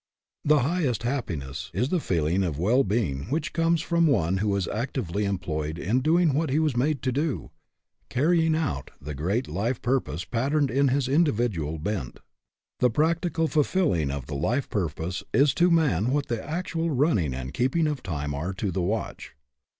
The 0.43 0.61
highest 0.61 1.03
happiness 1.03 1.69
is 1.75 1.89
the 1.89 1.99
feeling 1.99 2.41
of 2.41 2.57
well 2.57 2.83
being 2.83 3.25
which 3.25 3.53
comes 3.53 3.83
to 3.83 3.99
one 3.99 4.37
who 4.37 4.55
is 4.55 4.67
actively 4.67 5.27
em 5.27 5.37
ployed 5.37 5.77
in 5.77 6.01
doing 6.01 6.33
what 6.33 6.49
he 6.49 6.57
was 6.57 6.75
made 6.75 7.03
to 7.03 7.11
do; 7.11 7.51
carrying 8.09 8.55
out 8.55 8.89
the 8.99 9.13
great 9.13 9.47
life 9.47 9.79
purpose 9.79 10.25
patterned 10.25 10.71
in 10.71 10.87
his 10.87 11.07
individual 11.07 11.77
bent. 11.77 12.19
The 12.79 12.89
practical 12.89 13.47
fulfilling 13.47 14.09
of 14.09 14.25
the 14.25 14.33
life 14.33 14.71
purpose 14.71 15.21
is 15.35 15.53
to 15.53 15.69
man 15.69 16.09
what 16.11 16.29
the 16.29 16.43
actual 16.43 16.89
run 16.89 17.17
ning 17.17 17.35
and 17.35 17.53
keeping 17.53 17.85
time 17.97 18.33
are 18.33 18.53
to 18.53 18.71
the 18.71 18.81
watch. 18.81 19.35